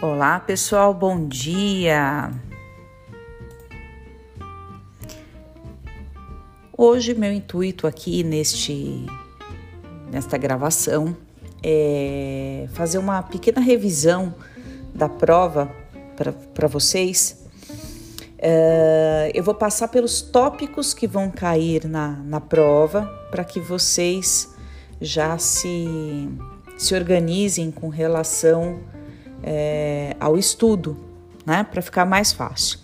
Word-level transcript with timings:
Olá, 0.00 0.38
pessoal, 0.38 0.94
bom 0.94 1.26
dia. 1.26 2.30
Hoje 6.72 7.14
meu 7.14 7.32
intuito 7.32 7.84
aqui 7.84 8.22
neste 8.22 9.04
nesta 10.08 10.38
gravação 10.38 11.16
é 11.64 12.68
fazer 12.74 12.98
uma 12.98 13.24
pequena 13.24 13.60
revisão 13.60 14.32
da 14.94 15.08
prova 15.08 15.68
para 16.54 16.68
vocês. 16.68 17.44
É, 18.38 19.32
eu 19.34 19.42
vou 19.42 19.54
passar 19.54 19.88
pelos 19.88 20.22
tópicos 20.22 20.94
que 20.94 21.08
vão 21.08 21.28
cair 21.28 21.86
na, 21.86 22.10
na 22.24 22.40
prova 22.40 23.04
para 23.32 23.42
que 23.42 23.58
vocês 23.58 24.48
já 25.00 25.36
se, 25.38 25.88
se 26.76 26.94
organizem 26.94 27.72
com 27.72 27.88
relação 27.88 28.78
é, 29.42 30.16
ao 30.18 30.36
estudo, 30.36 30.96
né, 31.46 31.64
para 31.64 31.80
ficar 31.82 32.04
mais 32.04 32.32
fácil. 32.32 32.78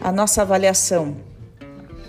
A 0.00 0.12
nossa 0.12 0.42
avaliação 0.42 1.16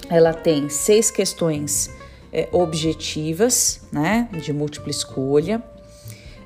ela 0.10 0.34
tem 0.34 0.70
seis 0.70 1.10
questões 1.10 1.90
é, 2.32 2.48
objetivas, 2.52 3.82
né, 3.92 4.30
de 4.32 4.52
múltipla 4.52 4.92
escolha. 4.92 5.64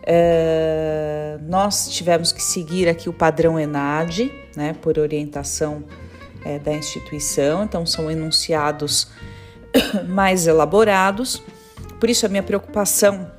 É, 0.04 1.38
nós 1.42 1.90
tivemos 1.90 2.32
que 2.32 2.42
seguir 2.42 2.88
aqui 2.88 3.10
o 3.10 3.14
padrão 3.14 3.60
ENAD, 3.60 4.32
né, 4.56 4.76
por 4.82 4.98
orientação 4.98 5.84
é, 6.46 6.58
da 6.58 6.74
instituição, 6.74 7.64
então 7.64 7.86
são 7.86 8.10
enunciados 8.10 9.10
mais 10.08 10.48
elaborados. 10.48 11.42
Por 12.00 12.10
isso 12.10 12.26
a 12.26 12.30
minha 12.30 12.44
preocupação 12.44 13.30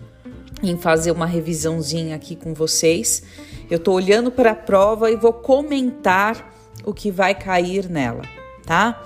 em 0.62 0.76
fazer 0.76 1.10
uma 1.10 1.26
revisãozinha 1.26 2.16
aqui 2.16 2.36
com 2.36 2.54
vocês 2.54 3.22
eu 3.70 3.76
estou 3.76 3.94
olhando 3.94 4.32
para 4.32 4.50
a 4.50 4.54
prova 4.54 5.12
e 5.12 5.16
vou 5.16 5.32
comentar 5.32 6.52
o 6.84 6.92
que 6.92 7.08
vai 7.08 7.36
cair 7.36 7.88
nela, 7.88 8.22
tá? 8.66 9.00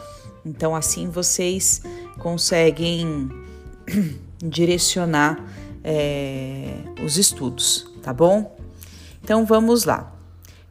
Então 0.45 0.75
assim 0.75 1.11
vocês 1.11 1.83
conseguem 2.19 3.29
direcionar 4.43 5.45
é, 5.85 6.77
os 7.05 7.19
estudos, 7.19 7.93
tá 8.03 8.11
bom? 8.11 8.57
Então 9.23 9.45
vamos 9.45 9.85
lá. 9.85 10.13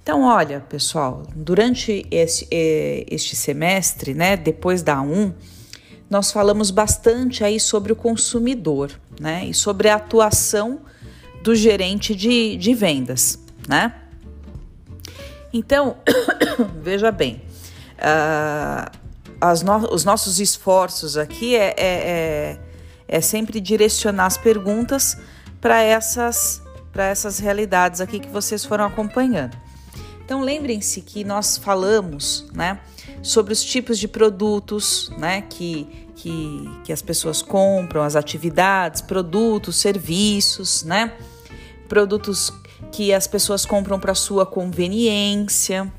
Então, 0.01 0.23
olha, 0.23 0.59
pessoal, 0.59 1.23
durante 1.33 2.05
esse, 2.11 2.45
é, 2.51 3.05
este 3.09 3.37
semestre, 3.37 4.13
né, 4.13 4.35
depois 4.35 4.81
da 4.81 5.01
1, 5.01 5.33
nós 6.13 6.31
falamos 6.31 6.71
bastante 6.71 7.43
aí 7.43 7.59
sobre 7.59 7.91
o 7.91 7.95
consumidor, 7.95 8.91
né, 9.19 9.45
e 9.45 9.53
sobre 9.53 9.89
a 9.89 9.95
atuação 9.95 10.79
do 11.43 11.53
gerente 11.53 12.15
de, 12.15 12.55
de 12.55 12.73
vendas 12.73 13.43
né? 13.67 13.93
Então, 15.51 15.97
veja 16.81 17.11
bem, 17.11 17.41
uh, 17.99 19.65
no 19.65 19.93
os 19.93 20.05
nossos 20.05 20.39
esforços 20.39 21.17
aqui 21.17 21.55
é, 21.55 21.73
é, 21.77 21.77
é, 21.77 22.59
é 23.07 23.21
sempre 23.21 23.59
direcionar 23.59 24.25
as 24.25 24.37
perguntas 24.37 25.17
para 25.59 25.81
essas, 25.81 26.61
essas 26.95 27.39
realidades 27.39 28.01
aqui 28.01 28.19
que 28.19 28.29
vocês 28.29 28.65
foram 28.65 28.85
acompanhando. 28.85 29.55
Então, 30.25 30.41
lembrem-se 30.41 31.01
que 31.01 31.23
nós 31.23 31.57
falamos 31.57 32.45
né, 32.53 32.79
sobre 33.21 33.53
os 33.53 33.63
tipos 33.63 33.99
de 33.99 34.07
produtos 34.07 35.11
né, 35.17 35.41
que, 35.41 35.87
que, 36.15 36.69
que 36.85 36.93
as 36.93 37.01
pessoas 37.01 37.41
compram, 37.41 38.01
as 38.01 38.15
atividades, 38.15 39.01
produtos, 39.01 39.75
serviços, 39.75 40.83
né? 40.83 41.13
Produtos 41.89 42.53
que 42.91 43.13
as 43.13 43.27
pessoas 43.27 43.65
compram 43.65 43.99
para 43.99 44.15
sua 44.15 44.45
conveniência, 44.45 45.91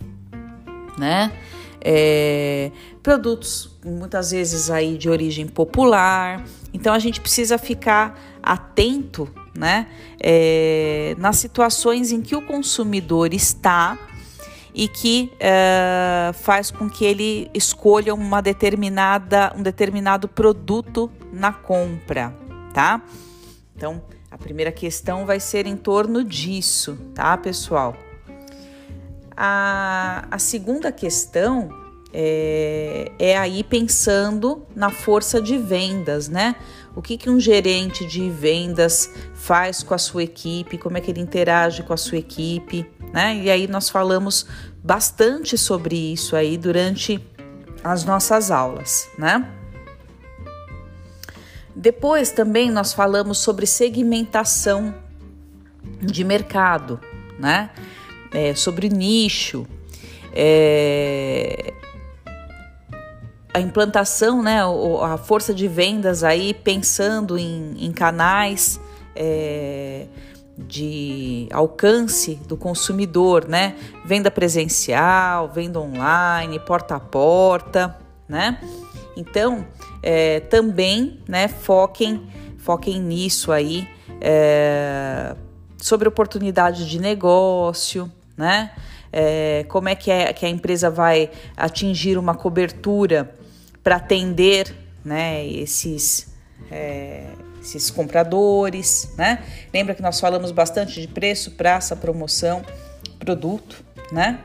né? 0.96 1.32
É, 1.80 2.70
produtos 3.02 3.76
muitas 3.84 4.30
vezes 4.30 4.70
aí 4.70 4.96
de 4.96 5.10
origem 5.10 5.46
popular. 5.46 6.42
Então 6.72 6.94
a 6.94 6.98
gente 6.98 7.20
precisa 7.20 7.58
ficar 7.58 8.18
atento, 8.42 9.28
né? 9.54 9.88
É, 10.18 11.14
nas 11.18 11.36
situações 11.36 12.10
em 12.10 12.22
que 12.22 12.34
o 12.34 12.40
consumidor 12.40 13.34
está 13.34 13.98
e 14.74 14.88
que 14.88 15.32
é, 15.38 16.32
faz 16.34 16.70
com 16.70 16.90
que 16.90 17.04
ele 17.04 17.48
escolha 17.54 18.12
uma 18.12 18.42
determinada, 18.42 19.54
um 19.56 19.62
determinado 19.62 20.26
produto 20.26 21.10
na 21.32 21.52
compra, 21.52 22.34
tá? 22.72 23.00
Então 23.76 24.02
a 24.30 24.36
primeira 24.36 24.72
questão 24.72 25.24
vai 25.24 25.38
ser 25.38 25.64
em 25.64 25.76
torno 25.76 26.24
disso, 26.24 26.98
tá, 27.14 27.36
pessoal? 27.36 27.96
A, 29.36 30.26
a 30.28 30.38
segunda 30.40 30.90
questão 30.90 31.68
é, 32.12 33.10
é, 33.18 33.36
aí 33.36 33.62
pensando 33.62 34.64
na 34.74 34.90
força 34.90 35.40
de 35.40 35.56
vendas, 35.56 36.28
né? 36.28 36.56
O 36.96 37.02
que, 37.02 37.16
que 37.16 37.28
um 37.28 37.40
gerente 37.40 38.06
de 38.06 38.30
vendas 38.30 39.10
faz 39.34 39.82
com 39.82 39.94
a 39.94 39.98
sua 39.98 40.22
equipe, 40.22 40.78
como 40.78 40.96
é 40.96 41.00
que 41.00 41.10
ele 41.10 41.20
interage 41.20 41.82
com 41.82 41.92
a 41.92 41.96
sua 41.96 42.18
equipe, 42.18 42.86
né? 43.12 43.36
E 43.36 43.50
aí 43.50 43.66
nós 43.66 43.88
falamos 43.88 44.46
bastante 44.82 45.58
sobre 45.58 45.96
isso 46.12 46.36
aí 46.36 46.56
durante 46.56 47.20
as 47.82 48.04
nossas 48.04 48.50
aulas, 48.50 49.08
né? 49.18 49.46
Depois 51.74 52.30
também 52.30 52.70
nós 52.70 52.92
falamos 52.92 53.38
sobre 53.38 53.66
segmentação 53.66 54.94
de 56.00 56.22
mercado, 56.22 57.00
né? 57.38 57.70
É, 58.32 58.54
sobre 58.54 58.88
nicho, 58.88 59.66
é, 60.32 61.74
a 63.54 63.60
implantação, 63.60 64.42
né? 64.42 64.58
A 65.00 65.16
força 65.16 65.54
de 65.54 65.68
vendas 65.68 66.24
aí 66.24 66.52
pensando 66.52 67.38
em, 67.38 67.76
em 67.78 67.92
canais 67.92 68.80
é, 69.14 70.08
de 70.58 71.48
alcance 71.52 72.34
do 72.48 72.56
consumidor, 72.56 73.46
né? 73.46 73.76
Venda 74.04 74.28
presencial, 74.28 75.48
venda 75.48 75.78
online, 75.78 76.58
porta 76.58 76.96
a 76.96 77.00
porta, 77.00 77.96
né? 78.28 78.58
Então, 79.16 79.64
é, 80.02 80.40
também 80.40 81.20
né, 81.28 81.46
foquem, 81.46 82.26
foquem 82.58 83.00
nisso 83.00 83.52
aí, 83.52 83.88
é, 84.20 85.36
sobre 85.78 86.08
oportunidade 86.08 86.90
de 86.90 86.98
negócio, 86.98 88.10
né? 88.36 88.72
É, 89.12 89.64
como 89.68 89.88
é 89.88 89.94
que, 89.94 90.10
é 90.10 90.32
que 90.32 90.44
a 90.44 90.48
empresa 90.48 90.90
vai 90.90 91.30
atingir 91.56 92.18
uma 92.18 92.34
cobertura 92.34 93.32
para 93.84 93.96
atender 93.96 94.74
né, 95.04 95.46
esses, 95.46 96.34
é, 96.70 97.26
esses 97.60 97.90
compradores, 97.90 99.12
né? 99.16 99.44
Lembra 99.72 99.94
que 99.94 100.00
nós 100.00 100.18
falamos 100.18 100.50
bastante 100.50 101.00
de 101.00 101.06
preço, 101.06 101.50
praça, 101.52 101.94
promoção, 101.94 102.62
produto, 103.18 103.84
né? 104.10 104.40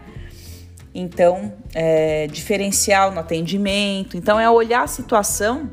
Então, 0.93 1.53
é, 1.73 2.27
diferencial 2.27 3.11
no 3.11 3.19
atendimento. 3.21 4.17
Então, 4.17 4.39
é 4.39 4.49
olhar 4.49 4.83
a 4.83 4.87
situação. 4.87 5.69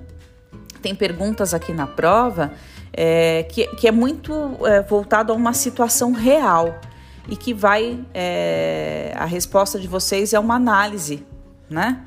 Tem 0.81 0.95
perguntas 0.95 1.53
aqui 1.53 1.73
na 1.73 1.87
prova 1.87 2.53
é, 2.97 3.43
que, 3.45 3.67
que 3.77 3.87
é 3.87 3.93
muito 3.93 4.57
é, 4.65 4.83
voltado 4.83 5.33
a 5.33 5.37
uma 5.37 5.53
situação 5.53 6.13
real 6.13 6.81
e 7.29 7.37
que 7.37 7.53
vai. 7.53 7.99
É, 8.15 9.13
a 9.17 9.27
resposta 9.27 9.79
de 9.79 9.87
vocês 9.87 10.33
é 10.33 10.39
uma 10.39 10.55
análise, 10.55 11.25
né? 11.69 12.05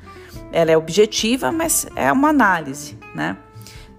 Ela 0.52 0.72
é 0.72 0.76
objetiva, 0.76 1.52
mas 1.52 1.86
é 1.94 2.10
uma 2.12 2.28
análise, 2.28 2.98
né? 3.14 3.36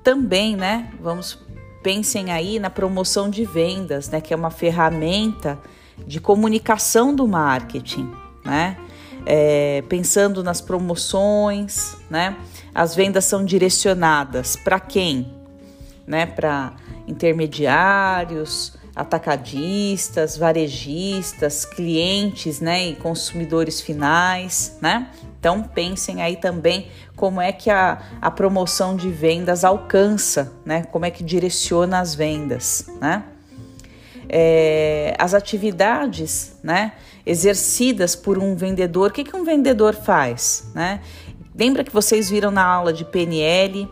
Também, 0.03 0.55
né? 0.55 0.91
Vamos 0.99 1.39
pensem 1.83 2.31
aí 2.31 2.59
na 2.59 2.69
promoção 2.69 3.29
de 3.29 3.43
vendas, 3.43 4.09
né? 4.09 4.21
Que 4.21 4.33
é 4.33 4.37
uma 4.37 4.51
ferramenta 4.51 5.59
de 6.05 6.19
comunicação 6.19 7.13
do 7.15 7.27
marketing, 7.27 8.11
né? 8.43 8.77
é, 9.25 9.83
pensando 9.87 10.43
nas 10.43 10.61
promoções, 10.61 11.97
né? 12.09 12.35
As 12.73 12.95
vendas 12.95 13.25
são 13.25 13.43
direcionadas 13.43 14.55
para 14.55 14.79
quem? 14.79 15.33
Né? 16.07 16.25
Para 16.25 16.73
intermediários, 17.07 18.73
atacadistas, 18.95 20.37
varejistas, 20.37 21.65
clientes, 21.65 22.59
né? 22.59 22.89
E 22.89 22.95
consumidores 22.95 23.81
finais, 23.81 24.77
né? 24.81 25.09
Então 25.41 25.63
pensem 25.63 26.21
aí 26.21 26.37
também 26.37 26.87
como 27.15 27.41
é 27.41 27.51
que 27.51 27.69
a, 27.69 27.99
a 28.21 28.29
promoção 28.29 28.95
de 28.95 29.09
vendas 29.09 29.63
alcança, 29.63 30.53
né? 30.63 30.83
Como 30.83 31.03
é 31.03 31.11
que 31.11 31.23
direciona 31.23 31.99
as 31.99 32.15
vendas, 32.15 32.85
né? 33.01 33.23
É, 34.29 35.15
as 35.19 35.33
atividades, 35.33 36.55
né? 36.63 36.93
exercidas 37.25 38.15
por 38.15 38.37
um 38.37 38.55
vendedor. 38.55 39.09
O 39.09 39.13
que, 39.13 39.23
que 39.23 39.35
um 39.35 39.43
vendedor 39.43 39.93
faz? 39.93 40.69
Né? 40.73 41.01
Lembra 41.55 41.83
que 41.83 41.91
vocês 41.91 42.29
viram 42.29 42.51
na 42.51 42.63
aula 42.63 42.93
de 42.93 43.05
PNL 43.05 43.89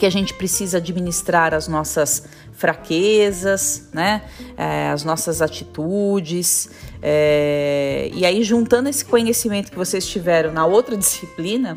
que 0.00 0.06
a 0.06 0.10
gente 0.10 0.32
precisa 0.32 0.78
administrar 0.78 1.52
as 1.52 1.68
nossas 1.68 2.26
fraquezas, 2.54 3.90
né? 3.92 4.22
É, 4.56 4.88
as 4.88 5.04
nossas 5.04 5.42
atitudes. 5.42 6.70
É, 7.02 8.10
e 8.14 8.24
aí, 8.24 8.42
juntando 8.42 8.88
esse 8.88 9.04
conhecimento 9.04 9.70
que 9.70 9.76
vocês 9.76 10.06
tiveram 10.06 10.52
na 10.52 10.64
outra 10.64 10.96
disciplina, 10.96 11.76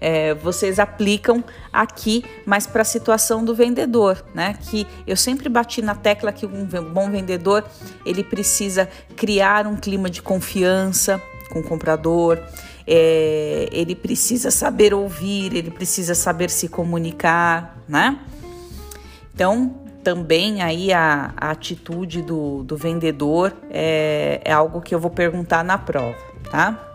é, 0.00 0.34
vocês 0.34 0.80
aplicam 0.80 1.44
aqui, 1.72 2.24
mas 2.44 2.66
para 2.66 2.82
a 2.82 2.84
situação 2.84 3.44
do 3.44 3.54
vendedor, 3.54 4.24
né? 4.34 4.58
Que 4.68 4.84
eu 5.06 5.16
sempre 5.16 5.48
bati 5.48 5.80
na 5.80 5.94
tecla 5.94 6.32
que 6.32 6.46
um 6.46 6.64
bom 6.92 7.08
vendedor 7.08 7.64
ele 8.04 8.24
precisa 8.24 8.88
criar 9.14 9.64
um 9.68 9.76
clima 9.76 10.10
de 10.10 10.20
confiança 10.20 11.22
com 11.52 11.60
o 11.60 11.62
comprador. 11.62 12.36
É, 12.86 13.68
ele 13.72 13.94
precisa 13.94 14.50
saber 14.50 14.94
ouvir, 14.94 15.54
ele 15.54 15.70
precisa 15.70 16.14
saber 16.14 16.50
se 16.50 16.68
comunicar, 16.68 17.78
né? 17.88 18.18
Então, 19.34 19.74
também 20.02 20.62
aí 20.62 20.92
a, 20.92 21.32
a 21.36 21.50
atitude 21.50 22.22
do, 22.22 22.62
do 22.62 22.76
vendedor 22.76 23.54
é, 23.70 24.40
é 24.44 24.52
algo 24.52 24.80
que 24.80 24.94
eu 24.94 24.98
vou 24.98 25.10
perguntar 25.10 25.62
na 25.62 25.78
prova, 25.78 26.16
tá? 26.50 26.86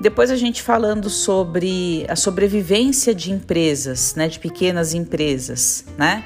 Depois 0.00 0.30
a 0.30 0.36
gente 0.36 0.62
falando 0.62 1.10
sobre 1.10 2.06
a 2.08 2.16
sobrevivência 2.16 3.14
de 3.14 3.30
empresas, 3.30 4.14
né, 4.14 4.28
de 4.28 4.38
pequenas 4.38 4.94
empresas, 4.94 5.84
né, 5.98 6.24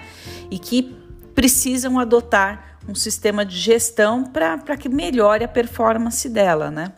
e 0.49 0.61
que 0.61 0.97
precisam 1.35 1.99
adotar 1.99 2.79
um 2.88 2.94
sistema 2.94 3.44
de 3.44 3.58
gestão 3.58 4.23
para 4.25 4.76
que 4.76 4.88
melhore 4.88 5.43
a 5.43 5.49
performance 5.49 6.29
dela, 6.29 6.70
né. 6.70 6.93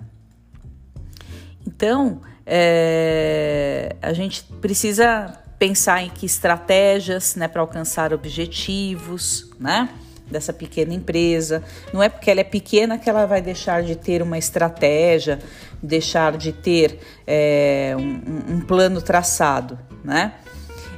Então, 1.76 2.22
é, 2.46 3.96
a 4.00 4.14
gente 4.14 4.44
precisa 4.62 5.38
pensar 5.58 6.02
em 6.02 6.08
que 6.08 6.24
estratégias, 6.24 7.36
né, 7.36 7.48
para 7.48 7.60
alcançar 7.60 8.14
objetivos, 8.14 9.50
né, 9.60 9.90
dessa 10.30 10.52
pequena 10.52 10.94
empresa. 10.94 11.62
Não 11.92 12.02
é 12.02 12.08
porque 12.08 12.30
ela 12.30 12.40
é 12.40 12.44
pequena 12.44 12.98
que 12.98 13.08
ela 13.10 13.26
vai 13.26 13.42
deixar 13.42 13.82
de 13.82 13.94
ter 13.94 14.22
uma 14.22 14.38
estratégia, 14.38 15.38
deixar 15.82 16.36
de 16.36 16.52
ter 16.52 16.98
é, 17.26 17.94
um, 17.96 18.54
um, 18.54 18.60
plano 18.60 19.00
traçado, 19.02 19.78
né? 20.02 20.32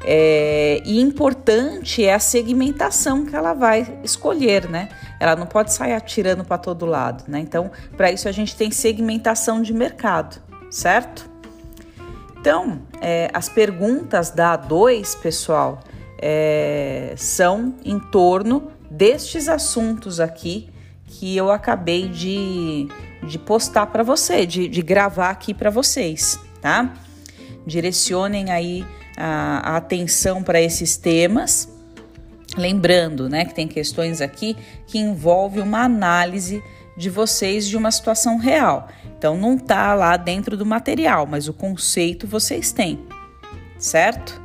É, 0.04 0.80
e 0.84 1.00
importante 1.00 2.04
é 2.04 2.14
a 2.14 2.20
segmentação 2.20 3.26
que 3.26 3.34
ela 3.34 3.52
vai 3.52 3.98
escolher, 4.04 4.68
né? 4.68 4.88
Ela 5.18 5.34
não 5.34 5.46
pode 5.46 5.72
sair 5.72 5.92
atirando 5.92 6.44
para 6.44 6.56
todo 6.56 6.86
lado, 6.86 7.24
né? 7.26 7.40
Então, 7.40 7.70
para 7.96 8.10
isso 8.10 8.28
a 8.28 8.32
gente 8.32 8.56
tem 8.56 8.70
segmentação 8.70 9.60
de 9.60 9.74
mercado, 9.74 10.40
certo? 10.70 11.28
Então, 12.40 12.80
é, 13.00 13.30
as 13.32 13.48
perguntas 13.48 14.30
da 14.30 14.56
A2, 14.56 15.18
pessoal, 15.20 15.80
é, 16.20 17.14
são 17.16 17.74
em 17.84 17.98
torno 17.98 18.70
destes 18.90 19.48
assuntos 19.48 20.20
aqui 20.20 20.68
que 21.06 21.36
eu 21.36 21.50
acabei 21.50 22.08
de, 22.08 22.88
de 23.22 23.38
postar 23.38 23.86
para 23.86 24.02
você, 24.02 24.46
de, 24.46 24.68
de 24.68 24.82
gravar 24.82 25.30
aqui 25.30 25.52
para 25.52 25.70
vocês, 25.70 26.38
tá? 26.60 26.94
Direcionem 27.66 28.50
aí 28.50 28.86
a, 29.16 29.72
a 29.72 29.76
atenção 29.76 30.42
para 30.42 30.60
esses 30.60 30.96
temas. 30.96 31.68
Lembrando, 32.56 33.28
né, 33.28 33.44
que 33.44 33.54
tem 33.54 33.68
questões 33.68 34.20
aqui 34.20 34.56
que 34.86 34.98
envolvem 34.98 35.62
uma 35.62 35.82
análise 35.82 36.62
de 36.98 37.08
vocês 37.08 37.66
de 37.66 37.76
uma 37.76 37.90
situação 37.90 38.36
real. 38.36 38.88
Então 39.16 39.36
não 39.38 39.56
tá 39.56 39.94
lá 39.94 40.16
dentro 40.16 40.56
do 40.56 40.66
material, 40.66 41.26
mas 41.26 41.48
o 41.48 41.54
conceito 41.54 42.26
vocês 42.26 42.72
têm, 42.72 42.98
certo? 43.78 44.42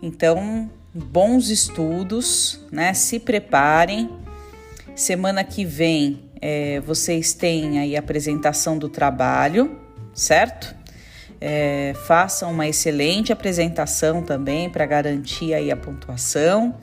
Então 0.00 0.70
bons 0.94 1.48
estudos, 1.48 2.60
né? 2.70 2.94
Se 2.94 3.18
preparem. 3.18 4.10
Semana 4.94 5.44
que 5.44 5.64
vem 5.64 6.28
é, 6.40 6.80
vocês 6.80 7.32
têm 7.32 7.78
aí 7.78 7.96
a 7.96 8.00
apresentação 8.00 8.78
do 8.78 8.88
trabalho, 8.88 9.78
certo? 10.14 10.74
É, 11.40 11.94
façam 12.06 12.50
uma 12.50 12.66
excelente 12.66 13.32
apresentação 13.32 14.22
também 14.22 14.68
para 14.68 14.84
garantir 14.86 15.54
aí 15.54 15.70
a 15.70 15.76
pontuação, 15.76 16.74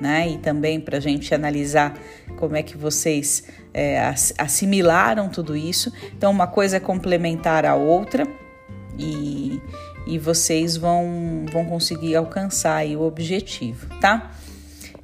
né? 0.00 0.28
E 0.28 0.38
também 0.38 0.80
para 0.80 0.98
a 0.98 1.00
gente 1.00 1.34
analisar 1.34 1.94
como 2.36 2.56
é 2.56 2.62
que 2.62 2.76
vocês 2.76 3.44
é, 3.72 4.00
assimilaram 4.38 5.28
tudo 5.28 5.56
isso. 5.56 5.92
Então, 6.16 6.30
uma 6.30 6.46
coisa 6.46 6.76
é 6.76 6.80
complementar 6.80 7.64
a 7.64 7.74
outra 7.74 8.26
e, 8.98 9.60
e 10.06 10.18
vocês 10.18 10.76
vão, 10.76 11.44
vão 11.52 11.64
conseguir 11.64 12.16
alcançar 12.16 12.86
o 12.86 13.02
objetivo, 13.02 13.86
tá? 14.00 14.32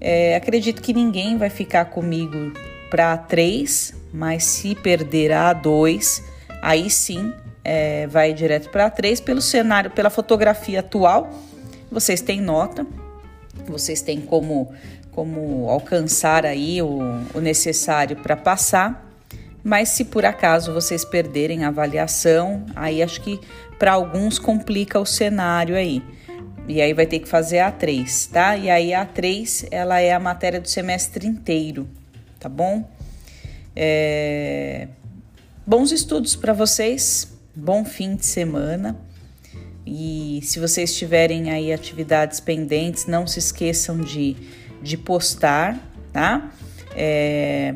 É, 0.01 0.35
acredito 0.35 0.83
que 0.83 0.93
ninguém 0.93 1.37
vai 1.37 1.51
ficar 1.51 1.85
comigo 1.87 2.53
para 2.91 3.17
três, 3.17 3.95
mas 4.13 4.45
se 4.45 4.75
perder 4.75 5.33
a 5.33 5.53
dois, 5.53 6.23
aí 6.61 6.91
sim 6.91 7.33
é, 7.65 8.07
vai 8.09 8.33
direto 8.33 8.69
para 8.71 8.91
três 8.91 9.21
pelo 9.21 9.41
cenário, 9.41 9.91
pela 9.91 10.11
fotografia 10.11 10.81
atual. 10.81 11.31
Vocês 11.91 12.21
têm 12.21 12.41
nota, 12.41 12.87
vocês 13.67 14.03
têm 14.03 14.21
como 14.21 14.73
como 15.13 15.69
alcançar 15.69 16.47
aí 16.47 16.81
o, 16.81 16.99
o 17.35 17.41
necessário 17.41 18.17
para 18.17 18.35
passar. 18.35 19.11
Mas 19.63 19.91
se 19.91 20.07
por 20.07 20.25
acaso 20.25 20.73
vocês 20.73 21.05
perderem 21.05 21.65
a 21.65 21.69
avaliação, 21.69 22.67
aí 22.75 23.03
acho 23.03 23.21
que 23.21 23.39
para 23.79 23.93
alguns 23.93 24.39
complica 24.39 24.99
o 24.99 25.07
cenário 25.07 25.77
aí. 25.77 26.03
E 26.67 26.81
aí 26.81 26.93
vai 26.95 27.07
ter 27.07 27.21
que 27.21 27.29
fazer 27.29 27.59
a 27.59 27.71
A3, 27.71 28.31
tá? 28.31 28.57
E 28.57 28.71
aí 28.71 28.95
a 28.95 29.07
A3, 29.07 29.69
ela 29.71 30.01
é 30.01 30.13
a 30.13 30.19
matéria 30.19 30.61
do 30.61 30.69
semestre 30.69 31.27
inteiro, 31.27 31.89
tá 32.41 32.49
bom? 32.49 32.89
É... 33.77 34.89
Bons 35.67 35.93
estudos 35.93 36.35
para 36.35 36.53
vocês, 36.53 37.33
bom 37.55 37.85
fim 37.85 38.17
de 38.17 38.27
semana. 38.27 38.97
E 39.95 40.41
se 40.43 40.59
vocês 40.59 40.97
tiverem 40.97 41.51
aí 41.51 41.71
atividades 41.71 42.41
pendentes, 42.41 43.05
não 43.05 43.27
se 43.27 43.39
esqueçam 43.39 43.99
de, 44.01 44.35
de 44.81 44.97
postar, 44.97 45.79
tá? 46.11 46.51
É... 46.97 47.75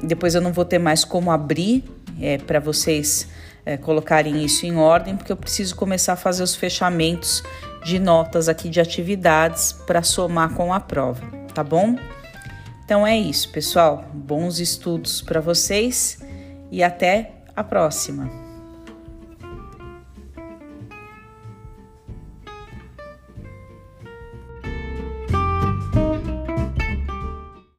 Depois 0.00 0.36
eu 0.36 0.40
não 0.40 0.52
vou 0.52 0.64
ter 0.64 0.78
mais 0.78 1.04
como 1.04 1.32
abrir 1.32 1.82
é, 2.20 2.38
para 2.38 2.60
vocês 2.60 3.26
é, 3.66 3.76
colocarem 3.76 4.44
isso 4.44 4.64
em 4.64 4.76
ordem, 4.76 5.16
porque 5.16 5.32
eu 5.32 5.36
preciso 5.36 5.74
começar 5.74 6.12
a 6.12 6.16
fazer 6.16 6.44
os 6.44 6.54
fechamentos 6.54 7.42
de 7.84 7.98
notas 7.98 8.48
aqui 8.48 8.68
de 8.68 8.80
atividades 8.80 9.72
para 9.72 10.04
somar 10.04 10.54
com 10.54 10.72
a 10.72 10.78
prova, 10.78 11.26
tá 11.52 11.64
bom? 11.64 11.96
Então 12.84 13.04
é 13.04 13.18
isso, 13.18 13.50
pessoal. 13.50 14.04
Bons 14.14 14.60
estudos 14.60 15.20
para 15.20 15.40
vocês 15.40 16.18
e 16.70 16.80
até 16.80 17.32
a 17.56 17.64
próxima. 17.64 18.43